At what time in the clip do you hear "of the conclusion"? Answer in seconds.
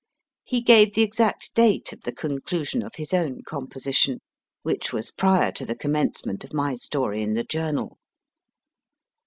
1.93-2.81